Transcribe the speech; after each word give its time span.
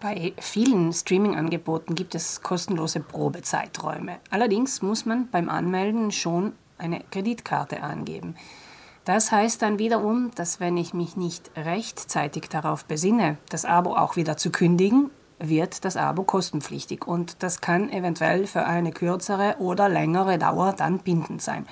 Bei 0.00 0.32
vielen 0.40 0.94
Streaming-Angeboten 0.94 1.94
gibt 1.94 2.14
es 2.14 2.40
kostenlose 2.40 3.00
Probezeiträume. 3.00 4.16
Allerdings 4.30 4.80
muss 4.80 5.04
man 5.04 5.28
beim 5.28 5.50
Anmelden 5.50 6.10
schon 6.10 6.54
eine 6.78 7.00
Kreditkarte 7.10 7.82
angeben. 7.82 8.34
Das 9.04 9.30
heißt 9.30 9.60
dann 9.60 9.78
wiederum, 9.78 10.30
dass 10.36 10.58
wenn 10.58 10.78
ich 10.78 10.94
mich 10.94 11.16
nicht 11.16 11.50
rechtzeitig 11.54 12.48
darauf 12.48 12.86
besinne, 12.86 13.36
das 13.50 13.66
Abo 13.66 13.94
auch 13.94 14.16
wieder 14.16 14.38
zu 14.38 14.50
kündigen, 14.50 15.10
wird 15.38 15.84
das 15.84 15.98
Abo 15.98 16.22
kostenpflichtig 16.22 17.06
und 17.06 17.42
das 17.42 17.60
kann 17.60 17.90
eventuell 17.90 18.46
für 18.46 18.64
eine 18.64 18.92
kürzere 18.92 19.56
oder 19.58 19.90
längere 19.90 20.38
Dauer 20.38 20.72
dann 20.72 20.98
bindend 20.98 21.42
sein. 21.42 21.66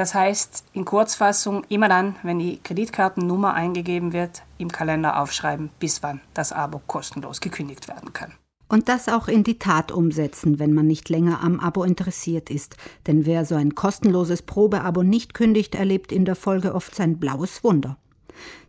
Das 0.00 0.14
heißt, 0.14 0.64
in 0.72 0.86
Kurzfassung, 0.86 1.62
immer 1.68 1.90
dann, 1.90 2.16
wenn 2.22 2.38
die 2.38 2.58
Kreditkartennummer 2.64 3.52
eingegeben 3.52 4.14
wird, 4.14 4.44
im 4.56 4.72
Kalender 4.72 5.20
aufschreiben, 5.20 5.68
bis 5.78 6.02
wann 6.02 6.22
das 6.32 6.52
Abo 6.52 6.80
kostenlos 6.86 7.42
gekündigt 7.42 7.86
werden 7.86 8.14
kann. 8.14 8.32
Und 8.66 8.88
das 8.88 9.10
auch 9.10 9.28
in 9.28 9.44
die 9.44 9.58
Tat 9.58 9.92
umsetzen, 9.92 10.58
wenn 10.58 10.72
man 10.72 10.86
nicht 10.86 11.10
länger 11.10 11.42
am 11.42 11.60
Abo 11.60 11.84
interessiert 11.84 12.48
ist. 12.48 12.78
Denn 13.06 13.26
wer 13.26 13.44
so 13.44 13.56
ein 13.56 13.74
kostenloses 13.74 14.40
Probeabo 14.40 15.02
nicht 15.02 15.34
kündigt, 15.34 15.74
erlebt 15.74 16.12
in 16.12 16.24
der 16.24 16.34
Folge 16.34 16.74
oft 16.74 16.94
sein 16.94 17.18
blaues 17.18 17.62
Wunder. 17.62 17.98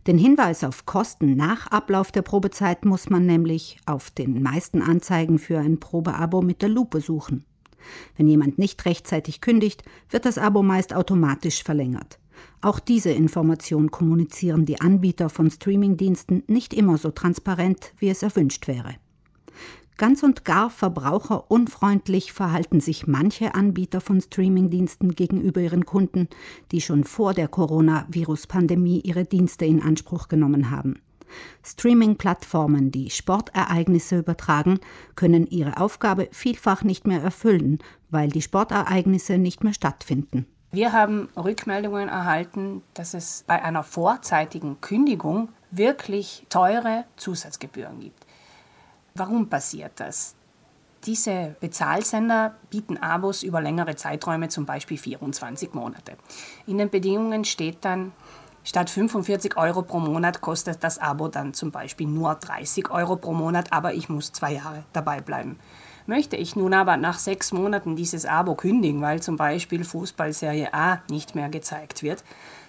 Den 0.06 0.18
Hinweis 0.18 0.64
auf 0.64 0.84
Kosten 0.84 1.34
nach 1.34 1.66
Ablauf 1.68 2.12
der 2.12 2.20
Probezeit 2.20 2.84
muss 2.84 3.08
man 3.08 3.24
nämlich 3.24 3.78
auf 3.86 4.10
den 4.10 4.42
meisten 4.42 4.82
Anzeigen 4.82 5.38
für 5.38 5.58
ein 5.58 5.80
Probeabo 5.80 6.42
mit 6.42 6.60
der 6.60 6.68
Lupe 6.68 7.00
suchen. 7.00 7.46
Wenn 8.16 8.28
jemand 8.28 8.58
nicht 8.58 8.84
rechtzeitig 8.84 9.40
kündigt, 9.40 9.82
wird 10.10 10.24
das 10.24 10.38
Abo 10.38 10.62
meist 10.62 10.94
automatisch 10.94 11.62
verlängert. 11.62 12.18
Auch 12.60 12.78
diese 12.78 13.10
Information 13.10 13.90
kommunizieren 13.90 14.64
die 14.64 14.80
Anbieter 14.80 15.28
von 15.28 15.50
Streamingdiensten 15.50 16.44
nicht 16.46 16.74
immer 16.74 16.98
so 16.98 17.10
transparent, 17.10 17.92
wie 17.98 18.08
es 18.08 18.22
erwünscht 18.22 18.68
wäre. 18.68 18.94
Ganz 19.98 20.22
und 20.22 20.44
gar 20.44 20.70
verbraucherunfreundlich 20.70 22.32
verhalten 22.32 22.80
sich 22.80 23.06
manche 23.06 23.54
Anbieter 23.54 24.00
von 24.00 24.20
Streamingdiensten 24.20 25.14
gegenüber 25.14 25.60
ihren 25.60 25.84
Kunden, 25.84 26.28
die 26.72 26.80
schon 26.80 27.04
vor 27.04 27.34
der 27.34 27.46
Coronavirus-Pandemie 27.46 29.00
ihre 29.04 29.24
Dienste 29.24 29.64
in 29.64 29.82
Anspruch 29.82 30.28
genommen 30.28 30.70
haben. 30.70 31.00
Streaming-Plattformen, 31.64 32.90
die 32.90 33.10
Sportereignisse 33.10 34.18
übertragen, 34.18 34.80
können 35.16 35.46
ihre 35.46 35.78
Aufgabe 35.78 36.28
vielfach 36.32 36.82
nicht 36.82 37.06
mehr 37.06 37.22
erfüllen, 37.22 37.78
weil 38.10 38.28
die 38.28 38.42
Sportereignisse 38.42 39.38
nicht 39.38 39.64
mehr 39.64 39.74
stattfinden. 39.74 40.46
Wir 40.72 40.92
haben 40.92 41.28
Rückmeldungen 41.36 42.08
erhalten, 42.08 42.82
dass 42.94 43.12
es 43.12 43.44
bei 43.46 43.62
einer 43.62 43.82
vorzeitigen 43.82 44.80
Kündigung 44.80 45.50
wirklich 45.70 46.46
teure 46.48 47.04
Zusatzgebühren 47.16 48.00
gibt. 48.00 48.24
Warum 49.14 49.48
passiert 49.48 49.92
das? 49.96 50.34
Diese 51.04 51.56
Bezahlsender 51.60 52.54
bieten 52.70 52.96
Abos 52.96 53.42
über 53.42 53.60
längere 53.60 53.96
Zeiträume, 53.96 54.48
zum 54.48 54.64
Beispiel 54.64 54.96
24 54.96 55.74
Monate. 55.74 56.16
In 56.66 56.78
den 56.78 56.90
Bedingungen 56.90 57.44
steht 57.44 57.84
dann, 57.84 58.12
Statt 58.64 58.90
45 58.90 59.56
Euro 59.56 59.82
pro 59.82 59.98
Monat 59.98 60.40
kostet 60.40 60.84
das 60.84 60.98
Abo 60.98 61.28
dann 61.28 61.52
zum 61.52 61.72
Beispiel 61.72 62.06
nur 62.06 62.34
30 62.34 62.90
Euro 62.90 63.16
pro 63.16 63.32
Monat, 63.32 63.72
aber 63.72 63.94
ich 63.94 64.08
muss 64.08 64.32
zwei 64.32 64.52
Jahre 64.52 64.84
dabei 64.92 65.20
bleiben. 65.20 65.58
Möchte 66.06 66.36
ich 66.36 66.56
nun 66.56 66.74
aber 66.74 66.96
nach 66.96 67.18
sechs 67.18 67.52
Monaten 67.52 67.96
dieses 67.96 68.24
Abo 68.24 68.54
kündigen, 68.54 69.02
weil 69.02 69.20
zum 69.20 69.36
Beispiel 69.36 69.84
Fußballserie 69.84 70.72
A 70.72 71.00
nicht 71.08 71.34
mehr 71.34 71.48
gezeigt 71.48 72.02
wird, 72.02 72.24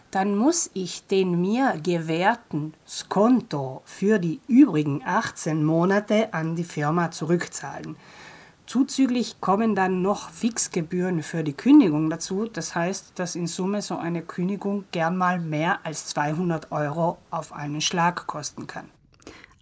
dann 0.09 0.35
muss 0.35 0.69
ich 0.75 1.07
den 1.07 1.41
mir 1.41 1.79
gewährten 1.81 2.75
Skonto 2.87 3.81
für 3.85 4.19
die 4.19 4.39
übrigen 4.47 5.01
18 5.03 5.63
Monate 5.63 6.33
an 6.33 6.55
die 6.55 6.63
Firma 6.63 7.09
zurückzahlen. 7.09 7.95
Zuzüglich 8.65 9.41
kommen 9.41 9.75
dann 9.75 10.01
noch 10.01 10.29
Fixgebühren 10.29 11.21
für 11.21 11.43
die 11.43 11.53
Kündigung 11.53 12.09
dazu. 12.09 12.47
Das 12.51 12.75
heißt, 12.75 13.13
dass 13.15 13.35
in 13.35 13.47
Summe 13.47 13.81
so 13.81 13.97
eine 13.97 14.21
Kündigung 14.21 14.85
gern 14.91 15.17
mal 15.17 15.39
mehr 15.39 15.85
als 15.85 16.07
200 16.07 16.71
Euro 16.71 17.17
auf 17.29 17.51
einen 17.51 17.81
Schlag 17.81 18.25
kosten 18.25 18.65
kann. 18.65 18.89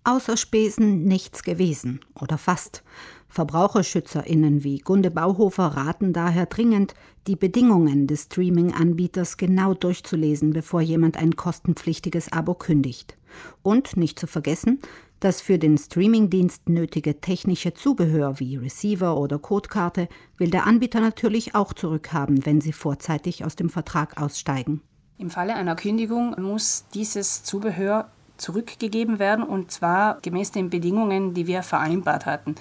Außer 0.03 0.37
Spesen 0.37 1.03
nichts 1.03 1.43
gewesen 1.43 1.99
oder 2.19 2.37
fast. 2.37 2.83
VerbraucherschützerInnen 3.31 4.63
wie 4.63 4.79
Gunde 4.79 5.09
Bauhofer 5.09 5.67
raten 5.67 6.11
daher 6.11 6.45
dringend, 6.45 6.93
die 7.27 7.37
Bedingungen 7.37 8.05
des 8.05 8.23
Streaming-Anbieters 8.23 9.37
genau 9.37 9.73
durchzulesen, 9.73 10.51
bevor 10.51 10.81
jemand 10.81 11.17
ein 11.17 11.35
kostenpflichtiges 11.35 12.31
Abo 12.33 12.53
kündigt. 12.53 13.17
Und 13.63 13.95
nicht 13.95 14.19
zu 14.19 14.27
vergessen, 14.27 14.79
das 15.21 15.39
für 15.39 15.57
den 15.57 15.77
Streamingdienst 15.77 16.67
nötige 16.67 17.21
technische 17.21 17.73
Zubehör 17.73 18.39
wie 18.39 18.57
Receiver 18.57 19.15
oder 19.15 19.39
Codekarte 19.39 20.09
will 20.37 20.49
der 20.49 20.65
Anbieter 20.65 20.99
natürlich 20.99 21.55
auch 21.55 21.73
zurückhaben, 21.73 22.45
wenn 22.45 22.59
sie 22.59 22.73
vorzeitig 22.73 23.45
aus 23.45 23.55
dem 23.55 23.69
Vertrag 23.69 24.21
aussteigen. 24.21 24.81
Im 25.17 25.29
Falle 25.29 25.55
einer 25.55 25.75
Kündigung 25.75 26.35
muss 26.41 26.85
dieses 26.93 27.43
Zubehör 27.43 28.09
zurückgegeben 28.37 29.19
werden 29.19 29.45
und 29.45 29.71
zwar 29.71 30.19
gemäß 30.21 30.51
den 30.51 30.71
Bedingungen, 30.71 31.35
die 31.35 31.45
wir 31.45 31.61
vereinbart 31.61 32.25
hatten. 32.25 32.55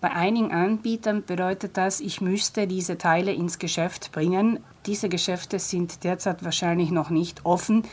Bei 0.00 0.12
einigen 0.12 0.50
Anbietern 0.50 1.24
bedeutet 1.24 1.76
das, 1.76 2.00
ich 2.00 2.22
müsste 2.22 2.66
diese 2.66 2.96
Teile 2.96 3.32
ins 3.32 3.58
Geschäft 3.58 4.12
bringen. 4.12 4.60
Diese 4.86 5.10
Geschäfte 5.10 5.58
sind 5.58 6.04
derzeit 6.04 6.42
wahrscheinlich 6.42 6.90
noch 6.90 7.10
nicht 7.10 7.44
offen. 7.44 7.84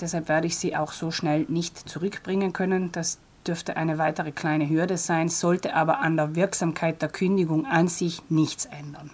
Deshalb 0.00 0.28
werde 0.28 0.46
ich 0.46 0.56
sie 0.56 0.76
auch 0.76 0.92
so 0.92 1.10
schnell 1.10 1.46
nicht 1.48 1.76
zurückbringen 1.88 2.52
können. 2.52 2.92
Das 2.92 3.18
dürfte 3.46 3.76
eine 3.76 3.98
weitere 3.98 4.30
kleine 4.30 4.68
Hürde 4.68 4.96
sein, 4.96 5.28
sollte 5.28 5.74
aber 5.74 5.98
an 5.98 6.16
der 6.16 6.36
Wirksamkeit 6.36 7.02
der 7.02 7.08
Kündigung 7.08 7.66
an 7.66 7.88
sich 7.88 8.22
nichts 8.28 8.66
ändern. 8.66 9.10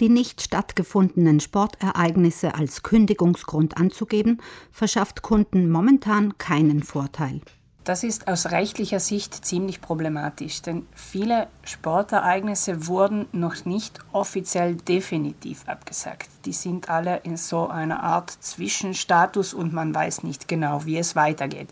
Die 0.00 0.08
nicht 0.08 0.40
stattgefundenen 0.40 1.38
Sportereignisse 1.38 2.54
als 2.54 2.82
Kündigungsgrund 2.82 3.76
anzugeben, 3.76 4.40
verschafft 4.70 5.20
Kunden 5.20 5.70
momentan 5.70 6.38
keinen 6.38 6.82
Vorteil. 6.82 7.42
Das 7.84 8.04
ist 8.04 8.28
aus 8.28 8.52
rechtlicher 8.52 9.00
Sicht 9.00 9.44
ziemlich 9.44 9.80
problematisch, 9.80 10.62
denn 10.62 10.86
viele 10.94 11.48
Sportereignisse 11.64 12.86
wurden 12.86 13.26
noch 13.32 13.64
nicht 13.64 13.98
offiziell 14.12 14.76
definitiv 14.76 15.66
abgesagt. 15.66 16.28
Die 16.44 16.52
sind 16.52 16.88
alle 16.88 17.16
in 17.24 17.36
so 17.36 17.66
einer 17.66 18.04
Art 18.04 18.30
Zwischenstatus 18.30 19.52
und 19.52 19.72
man 19.72 19.92
weiß 19.92 20.22
nicht 20.22 20.46
genau, 20.46 20.84
wie 20.84 20.96
es 20.96 21.16
weitergeht. 21.16 21.70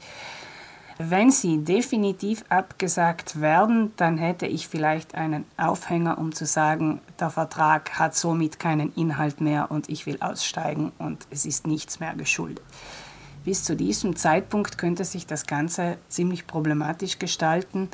Wenn 0.98 1.30
sie 1.30 1.58
definitiv 1.58 2.44
abgesagt 2.48 3.40
werden, 3.40 3.92
dann 3.96 4.18
hätte 4.18 4.46
ich 4.46 4.66
vielleicht 4.66 5.14
einen 5.14 5.46
Aufhänger, 5.56 6.18
um 6.18 6.34
zu 6.34 6.44
sagen, 6.44 7.00
der 7.20 7.30
Vertrag 7.30 7.98
hat 8.00 8.16
somit 8.16 8.58
keinen 8.58 8.92
Inhalt 8.96 9.40
mehr 9.40 9.70
und 9.70 9.88
ich 9.88 10.06
will 10.06 10.18
aussteigen 10.20 10.90
und 10.98 11.26
es 11.30 11.46
ist 11.46 11.68
nichts 11.68 12.00
mehr 12.00 12.14
geschuldet. 12.14 12.64
Bis 13.44 13.64
zu 13.64 13.74
diesem 13.74 14.16
Zeitpunkt 14.16 14.76
könnte 14.76 15.04
sich 15.04 15.26
das 15.26 15.46
Ganze 15.46 15.96
ziemlich 16.08 16.46
problematisch 16.46 17.18
gestalten. 17.18 17.88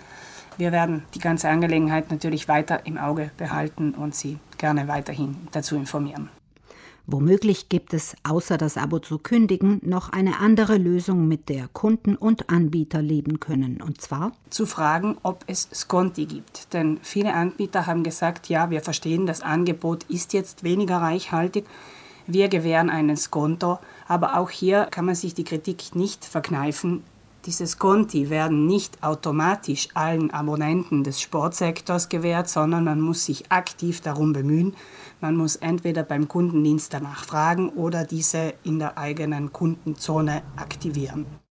Wir 0.58 0.72
werden 0.72 1.04
die 1.14 1.20
ganze 1.20 1.48
Angelegenheit 1.48 2.10
natürlich 2.10 2.48
weiter 2.48 2.86
im 2.86 2.98
Auge 2.98 3.30
behalten 3.36 3.92
und 3.92 4.14
Sie 4.14 4.38
gerne 4.58 4.88
weiterhin 4.88 5.36
dazu 5.52 5.76
informieren. 5.76 6.30
Womöglich 7.08 7.68
gibt 7.68 7.94
es, 7.94 8.16
außer 8.24 8.58
das 8.58 8.76
Abo 8.76 8.98
zu 8.98 9.18
kündigen, 9.18 9.80
noch 9.84 10.08
eine 10.08 10.40
andere 10.40 10.76
Lösung, 10.76 11.28
mit 11.28 11.48
der 11.48 11.68
Kunden 11.68 12.16
und 12.16 12.50
Anbieter 12.50 13.00
leben 13.00 13.38
können. 13.38 13.80
Und 13.80 14.00
zwar 14.00 14.32
zu 14.50 14.66
fragen, 14.66 15.16
ob 15.22 15.44
es 15.46 15.68
Sconti 15.72 16.26
gibt. 16.26 16.72
Denn 16.72 16.98
viele 17.02 17.32
Anbieter 17.32 17.86
haben 17.86 18.02
gesagt, 18.02 18.48
ja, 18.48 18.70
wir 18.70 18.80
verstehen, 18.80 19.24
das 19.24 19.42
Angebot 19.42 20.02
ist 20.08 20.32
jetzt 20.32 20.64
weniger 20.64 20.96
reichhaltig. 20.96 21.64
Wir 22.26 22.48
gewähren 22.48 22.90
einen 22.90 23.16
Skonto. 23.16 23.78
Aber 24.08 24.38
auch 24.38 24.50
hier 24.50 24.86
kann 24.90 25.04
man 25.04 25.14
sich 25.14 25.34
die 25.34 25.44
Kritik 25.44 25.94
nicht 25.94 26.24
verkneifen. 26.24 27.02
Diese 27.46 27.66
Sconti 27.66 28.28
werden 28.28 28.66
nicht 28.66 29.04
automatisch 29.04 29.88
allen 29.94 30.32
Abonnenten 30.32 31.04
des 31.04 31.20
Sportsektors 31.20 32.08
gewährt, 32.08 32.48
sondern 32.48 32.82
man 32.82 33.00
muss 33.00 33.24
sich 33.24 33.52
aktiv 33.52 34.00
darum 34.00 34.32
bemühen, 34.32 34.74
man 35.20 35.36
muss 35.36 35.54
entweder 35.54 36.02
beim 36.02 36.26
Kundendienst 36.26 36.92
danach 36.92 37.24
fragen 37.24 37.68
oder 37.68 38.04
diese 38.04 38.54
in 38.64 38.80
der 38.80 38.98
eigenen 38.98 39.52
Kundenzone 39.52 40.42
aktivieren. 40.56 41.24